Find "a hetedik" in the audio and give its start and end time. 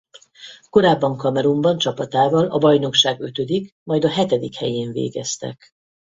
4.05-4.55